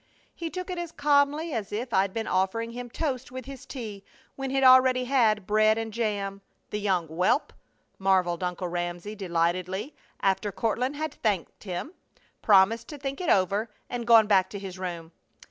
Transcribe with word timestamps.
"He 0.33 0.49
took 0.49 0.71
it 0.71 0.79
as 0.79 0.91
calmly 0.91 1.53
as 1.53 1.71
if 1.71 1.93
I'd 1.93 2.11
been 2.11 2.25
offering 2.25 2.71
him 2.71 2.89
toast 2.89 3.31
with 3.31 3.45
his 3.45 3.67
tea 3.67 4.03
when 4.35 4.49
he 4.49 4.63
already 4.63 5.03
had 5.05 5.45
bread 5.45 5.77
and 5.77 5.93
jam, 5.93 6.41
the 6.71 6.79
young 6.79 7.05
whelp!" 7.07 7.53
marveled 7.99 8.41
Uncle 8.41 8.67
Ramsey, 8.67 9.13
delightedly, 9.13 9.93
after 10.19 10.51
Courtland 10.51 10.95
had 10.95 11.13
thanked 11.21 11.65
him, 11.65 11.93
promised 12.41 12.87
to 12.87 12.97
think 12.97 13.21
it 13.21 13.29
over, 13.29 13.69
and 13.91 14.07
gone 14.07 14.25
back 14.25 14.49
to 14.49 14.57
his 14.57 14.79
room. 14.79 15.11